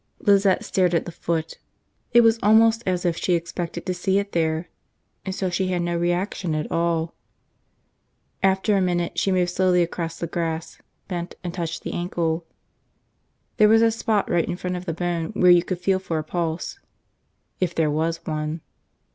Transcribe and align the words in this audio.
Lizette 0.17 0.65
stared 0.65 0.95
at 0.95 1.05
the 1.05 1.11
foot. 1.11 1.59
It 2.11 2.21
was 2.21 2.39
almost 2.41 2.81
as 2.87 3.05
if 3.05 3.15
she 3.17 3.35
expected 3.35 3.85
to 3.85 3.93
see 3.93 4.17
it 4.17 4.31
there 4.31 4.67
and 5.23 5.35
so 5.35 5.51
she 5.51 5.67
had 5.67 5.83
no 5.83 5.95
reaction 5.95 6.55
at 6.55 6.71
all. 6.71 7.13
After 8.41 8.75
a 8.75 8.81
minute 8.81 9.19
she 9.19 9.31
moved 9.31 9.51
slowly 9.51 9.83
across 9.83 10.17
the 10.17 10.25
grass, 10.25 10.79
bent, 11.07 11.35
and 11.43 11.53
touched 11.53 11.83
the 11.83 11.93
ankle. 11.93 12.47
There 13.57 13.69
was 13.69 13.83
a 13.83 13.91
spot 13.91 14.27
right 14.27 14.49
in 14.49 14.57
front 14.57 14.75
of 14.75 14.85
the 14.85 14.93
bone 14.95 15.33
where 15.33 15.51
you 15.51 15.61
could 15.63 15.79
feel 15.79 15.99
for 15.99 16.17
a 16.17 16.23
pulse. 16.23 16.79
If 17.59 17.75
there 17.75 17.91
was 17.91 18.25
one. 18.25 18.61